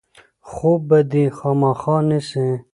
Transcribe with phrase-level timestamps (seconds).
[0.51, 2.47] خوب به دی خامخا نیسي.